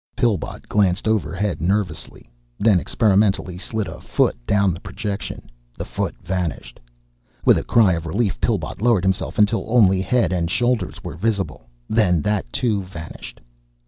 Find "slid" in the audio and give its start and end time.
3.59-3.87